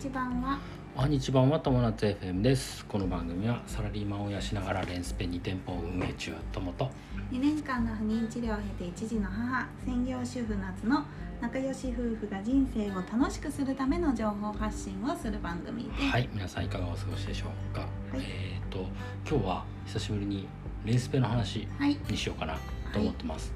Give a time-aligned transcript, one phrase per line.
[0.00, 0.58] 日版は
[0.96, 1.08] おは？
[1.08, 2.86] にちばんは友達 FM です。
[2.86, 6.90] この番組はサラリーマンを養しながらレンスペ2店舗を運営中友と。
[7.30, 11.04] 2年間の不妊治療を経て一児の母専業主婦夏の
[11.42, 16.02] 仲良し夫婦が人生を楽しくするための情報発信をする番組です。
[16.04, 17.82] はい皆さんいかがお過ごしでしょうか、
[18.16, 18.22] い。
[18.22, 18.86] えっ、と
[19.28, 20.48] 今日は久しぶりに
[20.86, 21.98] レンスペの話はい。
[22.08, 22.56] にしようかな
[22.94, 23.52] と思ってます、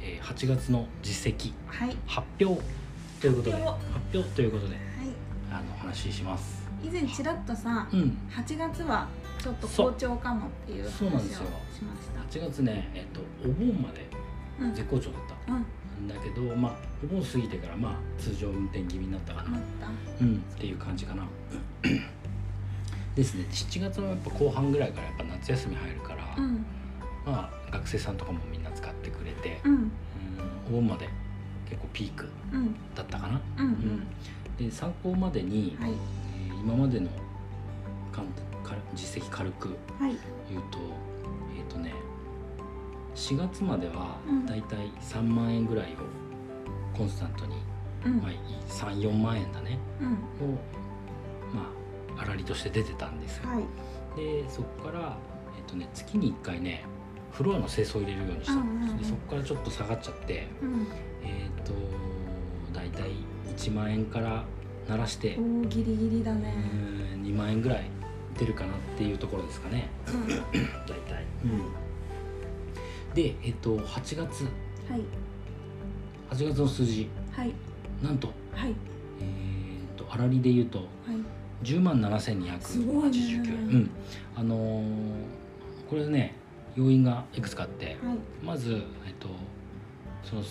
[0.00, 1.96] えー8月の実績はい。
[2.06, 2.58] 発表
[3.20, 3.56] ということで。
[3.56, 3.78] 発発
[4.14, 4.74] 表表ということで。
[4.76, 4.93] はい
[5.54, 6.68] あのお話しします。
[6.82, 8.18] 以前ちらっとさうん。
[8.28, 9.06] 8月は
[9.40, 11.30] ちょっと好調かもっていう話をしまし
[12.30, 12.38] た。
[12.40, 14.04] 8月ねえっ、とお盆まで
[14.60, 14.74] うん。
[14.74, 15.52] 絶好調だった。
[15.52, 16.04] うん。
[16.04, 16.72] んだけどまあ
[17.04, 19.58] お盆過ぎてからまあ通常運転気味になったかな、
[20.20, 21.22] うんっていう感じかな。
[23.14, 23.46] ですね。
[23.48, 26.66] 7月はやっぱ後半ぐらいからやっぱ夏休み入るから、うん。
[27.24, 29.72] まあ学生さんとかもみんな使ってくれて、うん。
[29.72, 29.90] うん
[30.66, 31.08] お盆まで
[31.68, 32.74] 結構ピークうん。
[32.96, 33.66] だったかな、うん。
[33.66, 34.06] うん
[34.58, 35.90] で参考までに、はい。
[35.90, 36.14] えー
[36.64, 37.08] 今までの
[38.94, 40.16] 実績軽くはい。
[40.48, 40.78] 言うと
[41.56, 41.92] えっ、とね
[43.14, 44.46] 4月まではうん。
[44.46, 47.56] だいたい3万円ぐらいをコンスタントに、
[48.06, 48.16] うん。
[48.22, 48.32] まあ、
[48.68, 50.08] 34万円だねうん。
[50.08, 50.58] を
[51.52, 51.70] ま
[52.16, 53.64] あ粗利として出てたんですよ、はい。
[54.16, 55.18] でそこから、
[55.56, 56.84] えっとね、月に1回ね
[57.32, 58.98] フロアの清掃を入れるようにしたんです、うんうんうん。
[58.98, 60.86] でそこからちょっと下がっちゃってうん。
[61.22, 61.72] えっ、と
[62.72, 63.10] 大体
[63.56, 64.44] 1万円から
[64.88, 66.54] 鳴らしておおギリギリだうね。
[67.16, 67.84] ーん2万円ぐらい
[68.38, 69.88] 出るかなっていうところですかね。
[70.08, 70.28] うん。
[70.86, 71.24] 大体、
[73.14, 74.44] でえっ、と8月。
[74.44, 75.00] はい。
[76.30, 77.08] 8月の数字。
[77.32, 77.52] はい。
[78.02, 78.70] なんとはい。
[78.70, 80.86] えっ、と粗利で言うとはい。
[81.62, 81.96] 10万
[82.60, 83.50] すごい7289ね。
[83.52, 83.90] うん。
[84.36, 84.84] あのー
[85.88, 86.34] これね
[86.76, 88.18] 要因がいくつかあってはい。
[88.44, 89.28] まず、えっと、
[90.24, 90.42] その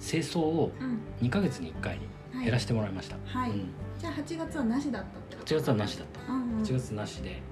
[0.00, 0.98] 清掃をうん。
[1.26, 2.08] 2ヶ月に1回にはい
[2.40, 3.50] 減らしてもらいました、はい。
[3.50, 6.32] うん、じゃあ8月はなしだったってこと？8月はなしだった。
[6.32, 6.62] うんうん。
[6.62, 7.42] 8月なしで、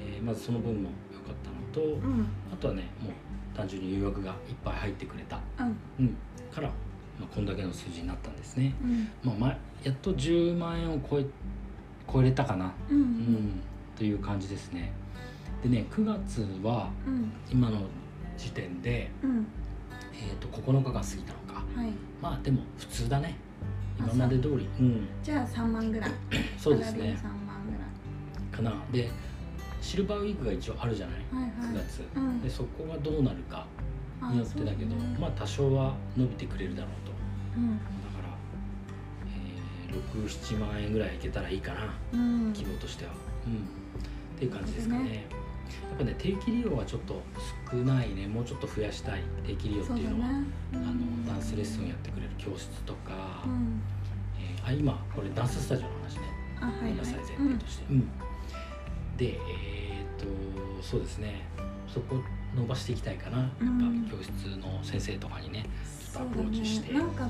[0.00, 2.26] えーまずその分も良かったのと、うん。
[2.52, 3.12] あとはねもう
[3.56, 5.76] 単純に予約がいっぱい入ってくれた、うん。
[6.00, 6.16] うん、
[6.54, 6.68] から、
[7.18, 9.08] まあ、こんだけの数字になったんですね、うん。
[9.22, 11.26] まあ、まやっと10万円を超え
[12.12, 13.60] 超えれたかな、うん。
[13.96, 14.92] という感じですね。
[15.62, 17.32] でね9月はうん。
[17.50, 17.80] 今の
[18.36, 19.46] 時点で、うん。
[20.12, 21.64] えー、と9日が過ぎたのか。
[21.74, 21.90] はい。
[22.20, 23.36] まあでも普通だね。
[23.38, 23.45] あ
[23.98, 24.68] 今まで通り。
[24.80, 25.08] うん。
[25.22, 26.10] じゃあ3万ぐらい。
[26.58, 27.18] そうですね。
[27.22, 27.60] 3万
[28.50, 28.72] ぐかな。
[28.92, 29.10] で
[29.80, 31.20] シルバーウィークが一応あるじゃない？
[31.32, 31.74] らいはいはい。
[31.74, 32.02] 9月。
[32.16, 32.40] うん。
[32.42, 33.66] でそこがどうなるか
[34.20, 35.16] あによってだけどね。
[35.20, 37.12] まあ多少は伸びてくれるだろうと。
[37.58, 37.76] うん。
[37.78, 37.82] だ
[38.20, 38.28] から、
[39.90, 41.94] えー、67万円ぐらいいけたらいいかな。
[42.12, 42.52] うん。
[42.52, 43.12] 希望としては。
[43.46, 43.52] うん。
[43.54, 45.24] っていう感じですかね
[45.90, 47.22] やっぱね定期利用はちょっと
[47.70, 48.26] 少ないね。
[48.26, 49.22] もうちょっと増やしたい。
[49.46, 53.80] 定期利用っていうのは、ねあのダンスレッスンをやってくれる教室とか、うん。
[54.38, 56.22] えーあ今これダンススタジオの話ね。
[56.60, 56.80] あはいはい。
[56.80, 58.08] ごめんなさい前提として、うん。
[59.16, 61.46] でえーっとそうですね。
[61.88, 62.16] そこ
[62.54, 63.38] 伸ばしていきたいかな。
[63.38, 65.64] やっぱうん教室の先生とかにね。
[66.12, 66.92] ちょっとアプそうだローチして。
[66.92, 66.98] ね。
[66.98, 67.28] なんか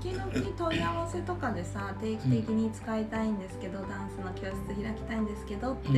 [0.00, 5.94] 時々問い合わせとかでさ定期的に使いたいんですけど、ダンスの教室開きたいんですけどって、うん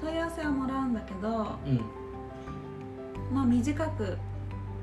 [0.00, 1.80] 問い合わせはもらうんだけどうん。
[3.32, 4.16] まあ短く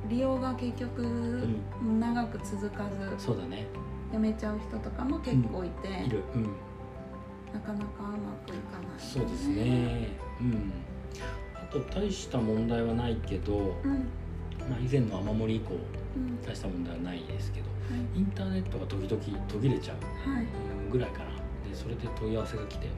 [0.10, 2.00] 利用が結局ん。
[2.00, 2.84] 長く続か
[3.18, 3.68] ずそうだね。
[4.12, 6.22] 辞めちゃう人とかも結構いて、いる。
[6.36, 6.44] うん。
[7.54, 10.10] なかなかうまくいかない、そうですね。
[10.42, 10.72] うん。
[11.56, 14.08] あと大した問題はないけど、うん。
[14.70, 15.74] まあ、以前の雨漏り以降
[16.16, 16.42] うん。
[16.46, 17.74] 大した問題はないですけどは
[18.16, 18.20] い。
[18.20, 20.46] インターネットが時々途切れちゃうはい。
[20.92, 21.26] ぐらいかな。
[21.32, 21.33] で
[21.76, 22.90] それで問い合わせが来てイ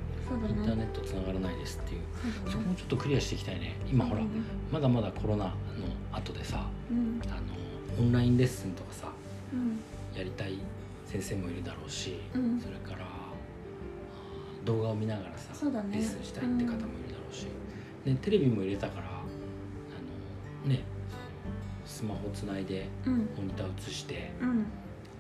[0.52, 2.02] ンターネねットつながらないですっていう。
[2.50, 3.75] そこもちょっとクリアしていきたいね。
[3.90, 4.30] 今ほらうん
[4.72, 5.53] まだまだコロナの
[6.12, 7.22] 後でさうん。
[7.30, 7.41] あの
[8.00, 9.08] オンラインレッスンとかさ
[9.53, 9.80] うん。
[10.18, 10.58] やりたい
[11.06, 12.59] 先生もいるだろうし、うん。
[12.59, 13.06] それから
[14.66, 15.53] 動画を見ながらさ、
[15.92, 16.86] レッスンしたいって方もいるだろ
[17.31, 17.46] うし、
[18.03, 19.22] でテレビも入れたからあ
[20.66, 20.84] のね
[21.86, 23.13] スマホつないでうん。
[23.38, 24.66] モニター映してうん。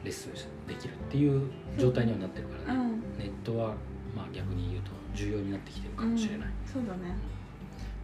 [0.03, 3.75] レッスンできるっていう状態にはなってるからね、うんネットは
[4.15, 7.15] まあ逆に言うと重要になってきてるかもしれない、そうだね。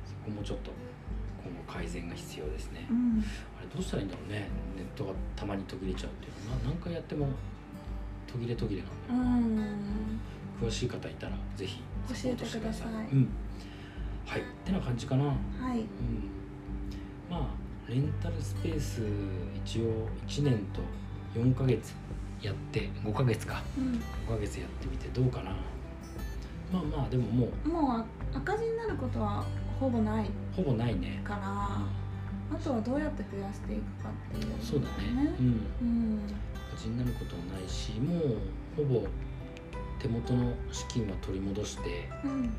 [0.05, 0.71] そこもちょっと
[1.43, 3.23] 今後改善が必要ですね、うん。
[3.57, 4.47] あれどうしたらいいんだろうね。
[4.75, 6.57] ネットがたまに途切れちゃうっていうのは。
[6.59, 7.27] な何回やっても
[8.27, 9.69] 途切れ途切れなんだよ、
[10.61, 10.67] うん。
[10.67, 12.87] 詳しい方いたらぜひ教えてください。
[12.87, 13.29] うん。
[14.25, 14.41] はい。
[14.41, 15.25] ってな感じかな。
[15.25, 15.31] うん。
[15.31, 15.85] はい
[17.29, 19.01] まあレンタルスペース
[19.65, 20.81] 一応1年と
[21.33, 21.93] 4ヶ月
[22.41, 23.61] やって5ヶ月か。
[23.77, 23.93] うん。
[24.27, 25.51] 5ヶ月やってみてどうかな。
[26.71, 27.69] まあまあでももう。
[27.69, 29.45] もうあ赤字になることは
[29.79, 30.29] ほぼない。
[30.55, 31.21] ほぼないね。
[31.23, 34.53] からあとはどうやって増やしていくかっていう。
[34.61, 35.23] そうだね。
[35.23, 35.35] ね。
[35.39, 35.45] うん。
[35.81, 36.19] うん
[36.73, 38.37] 赤字になることはないしもう
[38.77, 39.05] ほぼ
[39.99, 42.49] 手元の資金は取り戻してうん。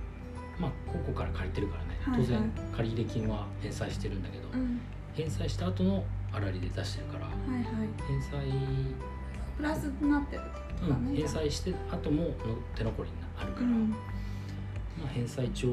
[0.61, 2.26] まあここから借りてるからね、はいはい。
[2.26, 4.81] 当然借入金は返済してるんだけど、うん。
[5.14, 7.64] 返済した後の粗利で出してるからはいはい。
[8.06, 8.31] 返済、
[9.57, 12.31] プラスになってるってことだねうん、返済して後もの
[12.75, 13.91] 手残りにあるから、うん。
[13.91, 13.97] ま
[15.07, 15.69] あ、返済一応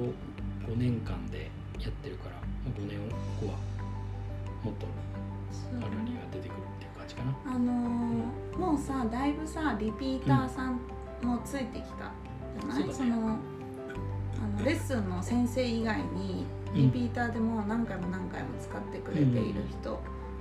[0.67, 1.49] 5年間で
[1.79, 2.41] やってるから、ま
[2.75, 2.99] あ、5年
[3.41, 3.53] 後は
[4.63, 4.85] もっと
[5.51, 7.35] そうだ粗利ねが出てくるっていう感じかな。
[7.45, 10.81] あのーもうさだいぶさリピーターさん
[11.23, 12.11] もついてきた
[12.59, 13.37] じゃない、そうだねその
[14.37, 19.99] あのレッスンの先生以外にリピーターでもう何回も何回も使ってくれている人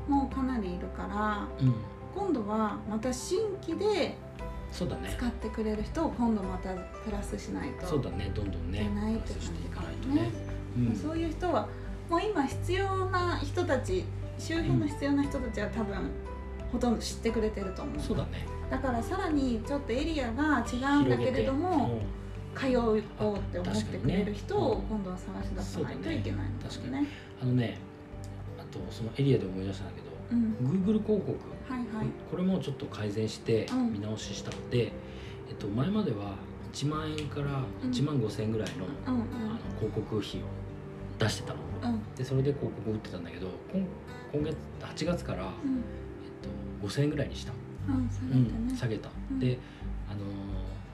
[0.09, 1.75] もかなりいるからうん、
[2.15, 4.17] 今度はまた新規で
[4.71, 5.15] そうだね。
[5.17, 8.31] 使ってくれる人を今度またプラスしないとそうだね。
[8.35, 10.27] どんどんねないってプラスしていかないと感じね。
[10.27, 10.33] か。
[10.79, 11.69] うん、そういう人は
[12.11, 14.05] もう今必要な人たち
[14.39, 15.97] 周辺の必要な人たちは多分
[16.73, 18.01] ほとんど知ってくれてると思う。
[18.01, 18.47] そうだね。
[18.71, 22.01] だからさらにちょっとエリアが違うんだけれども
[22.55, 27.07] 通おうって思ってくれる人を今度は探し出さないといけないんだよね。
[27.41, 27.79] あのね
[28.59, 31.33] あとそのエリアで思い出したんだけどうん、Google 広告。
[31.69, 32.07] はいはい。
[32.31, 33.93] これもちょっと改善してうん。
[33.93, 34.93] 見直ししたので、
[35.49, 36.37] えっと、前までは
[36.73, 39.27] 1万円から1万5千円ぐらいの,、うんあの
[39.79, 40.45] 広告費を
[41.19, 41.61] 出してたの。
[41.83, 41.95] うん。
[41.95, 43.87] うんでそれで広告を打ってたんだけど今
[44.33, 45.49] 今月8月から、うん。
[45.49, 47.53] えっと、5000円ぐらいにした、
[47.89, 48.77] うん下げてうんね。
[48.77, 49.39] 下げた、うん。
[49.39, 49.59] で、
[50.11, 50.23] あのー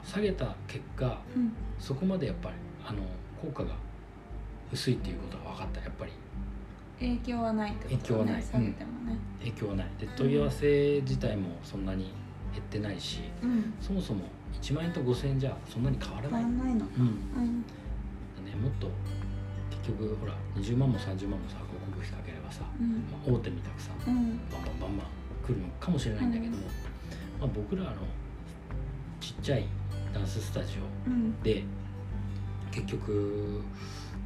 [0.04, 1.52] 下げた結果うん。
[1.78, 2.54] そこまでやっぱり
[2.86, 2.98] あの
[3.40, 3.74] 効果が
[4.70, 6.12] 薄いっていうことが分かったやっぱり
[7.00, 7.96] 影響はないってことだね。
[7.96, 9.18] 影響はない下げてもね。
[9.40, 12.04] 影響はないで問い合わせ自体もそんなに
[12.52, 13.74] 減ってないしうん。
[13.80, 14.22] そもそも
[14.60, 16.80] 1万円と5000円じゃそんなに変わら変ない、うん、わんないの。
[16.80, 17.06] だうん。
[17.06, 18.88] ねもっと
[19.70, 23.04] 結局ほら20万も30万もさ広告費かければさ、うん。
[23.10, 24.38] まあ、大手みたくさうん。
[24.50, 25.06] バンバンバンバン
[25.46, 26.62] 来るのかもしれないんだけど、うん
[27.40, 27.90] まあ、僕らの
[29.20, 29.66] ちっちゃい
[30.12, 31.42] ダンススタジオうん。
[31.42, 31.64] で
[32.70, 33.62] 結局、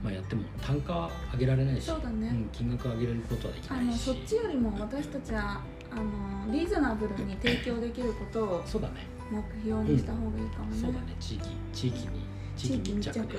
[0.02, 2.30] まあ、やっても単価上げられないしそうだね。
[2.30, 4.08] ん、金額上げることはできあないし。
[4.08, 5.60] のそっちよりも私たちは
[5.90, 9.06] あのリーズナブルに提供できることをそうだね。
[9.30, 10.76] 目標にした方がいいかもね。
[10.80, 11.16] そうだね。
[11.18, 12.08] 地域地域に
[12.56, 13.26] 地地域域密着。
[13.26, 13.38] で。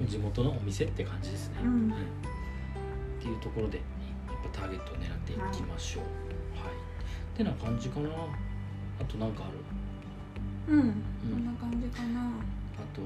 [0.00, 0.06] ね。
[0.06, 1.90] 地元のお店って感じですね、うん。
[1.90, 1.94] っ
[3.20, 3.82] ていうところでや
[4.34, 6.02] っぱターゲットを狙っていきましょう
[6.58, 6.72] はい、
[7.34, 8.08] ってな感じかな。
[9.00, 9.50] あとなんかあ
[10.70, 10.76] る？
[10.76, 10.82] うん。
[10.82, 12.20] こんな感じかな。
[12.20, 12.32] あ
[12.94, 13.02] と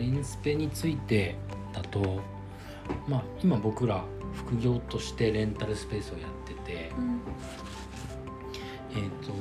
[0.00, 1.36] レンスペについて
[1.74, 2.20] だと
[3.06, 4.02] まあ今僕ら
[4.34, 7.20] 副業としてレンタルスペースをやってて、うん。
[8.92, 9.32] えー、と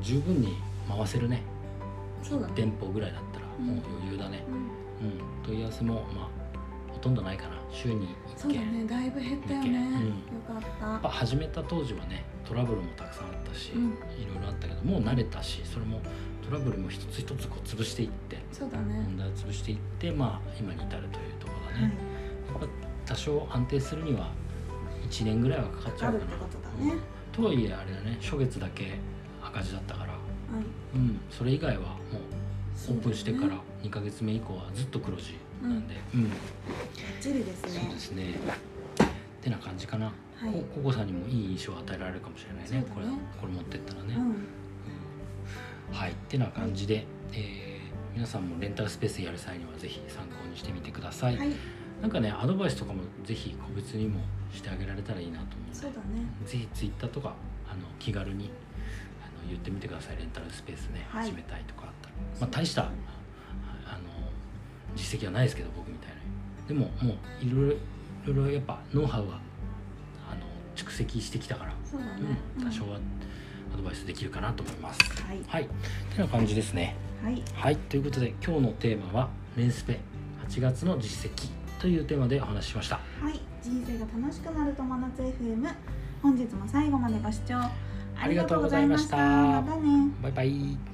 [0.00, 0.56] 十分に
[0.88, 1.42] 回せるね
[2.22, 2.52] そうだね。
[2.54, 4.44] 店舗ぐらいだったらもう余裕だね、
[5.00, 5.06] うん。
[5.06, 6.28] うん問い合わせもまあ
[6.92, 8.84] ほとんどないかな週に1件そうだね。
[8.86, 9.68] だいぶ減ったよね。
[9.68, 10.14] うんよ
[10.46, 10.86] かった。
[10.86, 13.82] やっぱ始めた当時はねトラブルもたくさんあったし、うん。
[13.84, 13.86] い
[14.26, 16.00] ろいろあったけどもう慣れたしそれも
[16.42, 18.94] トラブルも一つ一つこう潰していってそうだね。
[18.94, 21.82] 問題を潰していってまあ今に至るというところだはい。
[21.82, 21.94] ね、。
[22.48, 22.66] やっぱ
[23.06, 24.30] 多少安定するには
[25.08, 26.18] 1年ぐらいはかかっちゃうかな。
[26.18, 26.46] あるってこ
[27.32, 28.98] とはいえあれだね初月だけ
[29.42, 30.12] 赤字だったから。
[30.12, 30.18] はい。
[30.96, 31.20] うん。
[31.30, 36.28] それ以外はもうオープンしてからそうだね2ヶ月目以降はずっと黒字なんで、うん。
[36.28, 37.80] バッチリですね。
[37.80, 37.98] そうで。
[37.98, 38.34] すね。
[38.34, 39.06] っ
[39.40, 40.52] てな感じかな、はい。
[40.52, 42.78] こココさんにもいい印象を与えられるかもしれないね。
[42.78, 42.86] ね。
[42.94, 43.06] これ
[43.40, 44.22] これ持ってったらね、うん。
[44.22, 44.36] うん
[45.92, 46.12] はい。
[46.12, 47.74] ってな感じで、えー
[48.14, 51.48] 皆さんもレンタルスペースやる際にはぜひ参考にしてみてください、はい。
[52.00, 54.20] なんかねアドバイスとかもぜひ個別にも
[54.52, 56.24] してあげられたらいいなと思うのでそうだね。
[56.46, 57.34] ぜひツイッターとか
[57.68, 58.52] あの気軽に
[59.20, 60.16] あの言ってみてください。
[60.16, 61.24] レンタルスペースね、はい。
[61.24, 62.92] 始めたいとかあったら、まあ、大したあの
[64.94, 66.68] 実績はないですけど僕みたいな。
[66.68, 69.40] でももういろいろいろいろやっぱノウハウは
[70.94, 71.76] 積してきたから、ね。
[72.58, 72.98] うん、多少は
[73.74, 75.40] アドバイスできるかなと思います、はい。
[75.46, 75.68] はい。
[76.14, 76.96] てな感じですね。
[77.22, 77.42] はい。
[77.54, 77.76] はい。
[77.76, 80.00] ということで今日のテーマはレンスペ。
[80.48, 81.48] 8月の実績
[81.80, 82.96] というテーマでお話ししました。
[83.20, 85.74] はい、人生が楽しくなる友達 FM
[86.22, 89.16] 本日も最後までご視聴ありがとうございました。
[89.16, 89.62] ました。
[89.62, 90.10] またね。
[90.22, 90.93] バイバイ